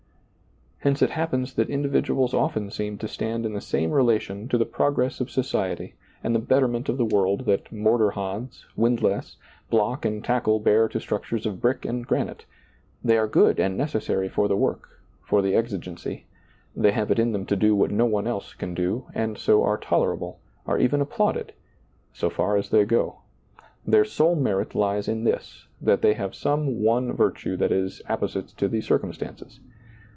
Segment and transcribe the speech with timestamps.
[0.83, 4.57] Hence it happens that indi viduals often seem to stand in the same relation to
[4.57, 5.93] the progress of society
[6.23, 9.37] and the betterment of the world that mortar hods, windlass,
[9.69, 12.45] block and tackle bear to structures of brick and granite;
[13.03, 16.23] they are good and necessary for the work, for the exi gency;
[16.75, 19.61] they have it in them to do what no one else can do, and so
[19.63, 21.51] are tolerable, are even ap plauded—
[22.11, 23.19] so far as they go.
[23.85, 28.27] Their sole merit lies in this, that they have some one virtue that is appo
[28.31, 29.59] site to the circumstances.